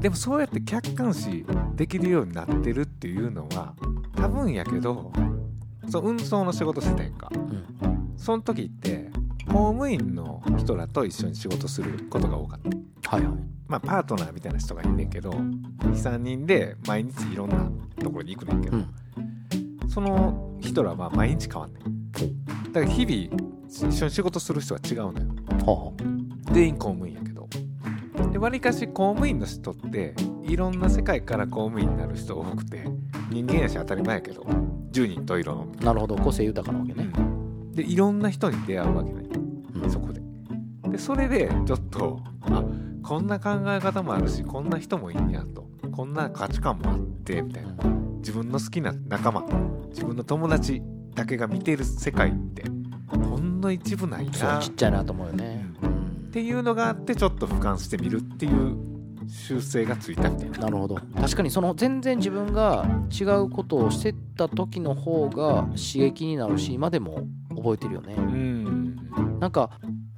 [0.00, 3.74] でもそうやって客観視できるようになってるっていうのは
[4.16, 5.12] 多分やけど
[5.88, 7.30] そう運送の仕事してたやんか。
[7.32, 8.14] うん。
[8.16, 9.10] その時って
[9.46, 12.60] 公務員の人らと一緒に仕事することが多かっ
[13.02, 13.16] た。
[13.16, 13.34] はいはい。
[13.66, 19.88] まあパートナーみたいな人がいんねんけど23人で毎日いろんなところに行くねんけど、うん。
[19.88, 21.84] その人らは毎日変わんねん
[22.72, 25.26] だから日々一緒に仕事する人は違うのよ。
[25.64, 25.92] は
[26.52, 27.48] 全員公務員やけど。
[28.32, 32.84] でわりかし公務員の人っていろんな世界から公務員になる人多くて
[33.30, 34.46] 人間やし当たり前やけど
[34.90, 35.66] 十人十色の。
[35.80, 36.16] なるほど。
[36.16, 37.72] 個性豊かなわけね、うん。
[37.72, 39.22] でいろんな人に出会うわけね。
[39.74, 39.90] うん。
[39.90, 40.20] そこで。
[40.90, 42.64] でそれでちょっとあ
[43.02, 45.68] こんな考え方もあるしこんな人もいいんやと。
[45.92, 47.72] こんな価値観もあってみたいな。
[48.18, 49.44] 自分の好きな仲間。
[49.90, 50.82] 自分の友達
[51.18, 52.62] だけが見てる世界って
[53.08, 56.26] ほんの一部なんやそうちっちゃいなと思うよね、うん。
[56.28, 58.76] っていうのがあってちょっと俯瞰してみるっていう
[59.28, 60.58] 習性がついたみたいな。
[60.58, 60.94] なるほど。
[61.20, 68.14] 確かにその全然自分が違うことをしてた時の方が刺激になるし今でも覚えてるよね。
[68.16, 69.40] うん。
[69.40, 69.70] なんか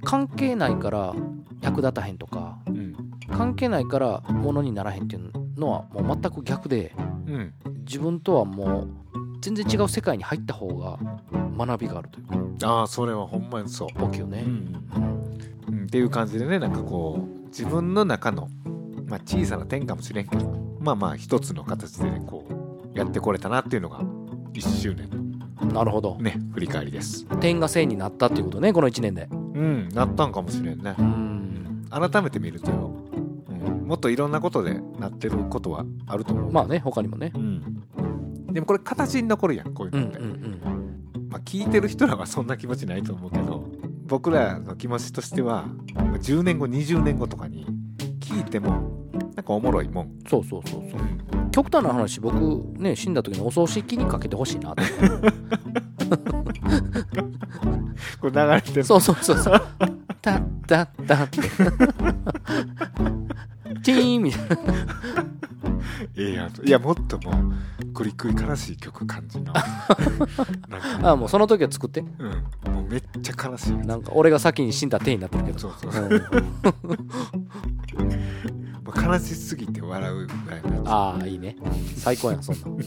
[0.05, 1.15] 関係ないから
[1.63, 2.95] 役立たへんとかうん。
[3.33, 6.95] 関係ないからものにならへんっていうのはもう全く逆で
[7.27, 7.55] うん。
[7.87, 9.10] 自分とはもう
[9.41, 10.99] 全然違う世界に入った方が
[11.57, 12.27] 学びがあるという
[12.59, 12.69] か。
[12.69, 13.89] ああそれはほんまにそう。
[13.99, 14.85] 大きいよね、うん
[15.69, 18.49] うん、っていう感じでねなんかこう自分の中の、
[19.07, 20.47] まあ、小さな点かもしれんけど
[20.79, 22.47] まあまあ一つの形でねこ
[22.95, 24.01] うやってこれたなっていうのが
[24.53, 25.09] 1周年
[25.73, 26.15] なるほど。
[26.15, 27.27] のね振り返りです。
[27.39, 29.29] 点が線になったっていうことねこの1年で。
[29.31, 30.95] うんなったんかもしれんね。
[30.99, 31.03] う。
[31.03, 31.87] ん。
[31.91, 32.93] 改めて見るとよ、
[33.49, 36.53] うん、もっといろんなことでなってることはあると思う。
[36.53, 37.33] まあね他にもね。
[37.35, 37.80] うん、
[38.53, 40.19] でもこれ形に残るやんこういううんのって。
[40.19, 41.29] うんうん。
[41.31, 43.65] まあ、聞いてる人らはそんな気持ちないと思うけど
[44.07, 47.67] 僕らの気持ちとしては10年後20年後とかに
[48.19, 51.01] 聞いてもなんかおもろいもん、そうそうそうそう。
[51.01, 51.51] うん。
[51.53, 52.35] 極端な話僕
[52.79, 54.83] ね死んだ時にお葬式にかけてほしいなって
[58.21, 58.85] これ流れてる。
[58.85, 59.63] そうそうそうそう。
[60.21, 61.27] タッタッタッ。
[61.27, 61.41] って
[63.83, 64.57] チーンみたいな
[66.21, 69.53] ええやんいやもっともうクリクリ悲しい曲感じの。
[70.69, 72.01] なんかあもうその時は作って。
[72.01, 73.77] うん、もうめっちゃ悲しい。
[73.77, 75.59] なんか俺が先に死んだ手になってるけど。
[75.59, 75.93] そうそう。
[75.93, 76.09] そう、
[79.05, 81.57] 悲しすぎて笑うぐらいのああいいね。
[81.97, 82.69] 最高やんそんな。
[82.69, 82.79] ん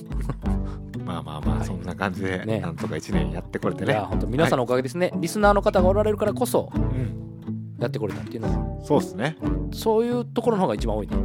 [1.06, 1.68] まあまあまあ、はい。
[1.68, 2.60] そんな感じで、ね。
[2.60, 3.94] なんとか1年やってこれてね。
[3.94, 7.33] いや本当皆さんのおかげですね、リスナーの方がおられるからこそうん、
[7.84, 8.84] やってこれたっていうのは。
[8.84, 9.38] そうっすね。
[9.72, 11.16] そういうところの方が一番多いね。
[11.16, 11.22] うん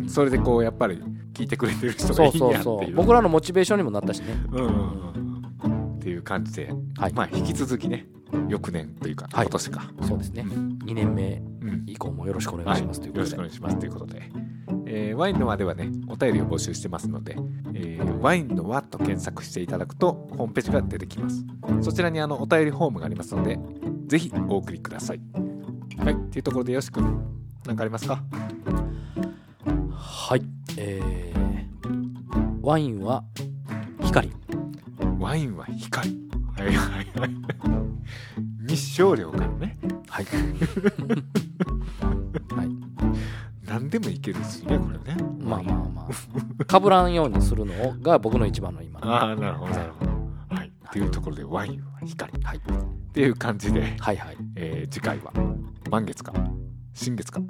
[0.00, 0.08] うん。
[0.08, 1.02] それでこうやっぱり
[1.34, 2.54] 聞いてくれてる人がそういいんそう。
[2.62, 2.92] そやっていう。
[2.92, 4.26] う僕らのモチベーションにもなったしね。
[4.52, 5.12] うんうん
[5.64, 5.96] うん。
[5.96, 7.12] っていう感じで、はい。
[7.12, 8.06] まあ引き続きね
[8.48, 9.46] 翌年というか、はい。
[9.46, 10.44] 今年か、そうですね。
[10.46, 10.78] うん。
[10.84, 11.84] 2年目うん。
[11.86, 14.30] 以降もよろしくお願はいいしますということで、よろしくお願いしますということで。
[14.88, 17.36] えーワインの輪ではねお便りを募集してますので、
[17.74, 21.44] えーワインの輪と検索していただくとホームページが出てきます。
[21.82, 23.58] そちらにあのお便りフォームがありますので
[24.06, 25.20] ぜひお送りください
[26.06, 27.04] はいっていうところでよし君
[27.66, 28.22] 何かありますか？
[29.90, 30.42] はい
[30.78, 33.24] えー、ワインは
[34.04, 34.30] 光。
[35.18, 36.16] ワインは光。
[36.56, 36.76] はいはい
[37.18, 37.30] はい。
[38.68, 39.76] 日照量からね。
[40.08, 40.26] はい。
[42.54, 42.68] はい。
[43.64, 45.16] 何でもいけるしねこれね。
[45.40, 46.08] まあまあま
[46.60, 46.64] あ。
[46.66, 49.00] かぶらんようにするのが僕の一番の今。
[49.00, 50.12] のああなるほどなるほど。
[50.54, 50.68] はい。
[50.68, 52.32] っていうところでワインは光。
[52.44, 52.58] はい。
[52.58, 52.60] っ
[53.12, 54.36] ていう感じで、はいはい。
[54.54, 55.32] えー次回は
[55.90, 56.32] 満月か
[56.94, 57.40] 新月か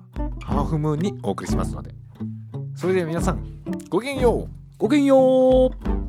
[0.42, 1.94] ハーフムーンにお送りしますので。
[2.74, 4.48] それでは皆さんごきげんよう。
[4.78, 6.05] ごきげんよう。